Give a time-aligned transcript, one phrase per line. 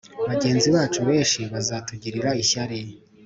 [0.29, 2.77] bagenzi bacu benshi bazatugirira ishyari